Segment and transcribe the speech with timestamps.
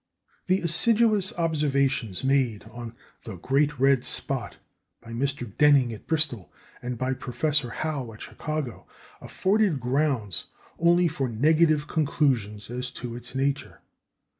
[0.47, 4.57] The assiduous observations made on the "Great Red Spot"
[4.99, 5.55] by Mr.
[5.59, 8.87] Denning at Bristol and by Professor Hough at Chicago
[9.21, 10.45] afforded grounds
[10.79, 13.81] only for negative conclusions as to its nature.